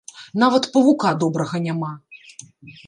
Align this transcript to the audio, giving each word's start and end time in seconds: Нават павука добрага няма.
Нават 0.43 0.67
павука 0.77 1.13
добрага 1.25 1.57
няма. 1.67 1.91